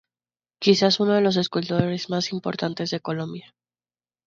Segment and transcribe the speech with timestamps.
[0.59, 3.53] Quizás uno de los escultores más importantes de Colombia.